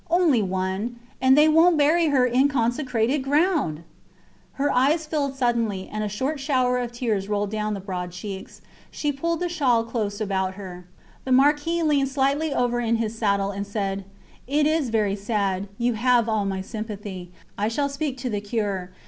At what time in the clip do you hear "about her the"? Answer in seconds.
10.19-11.31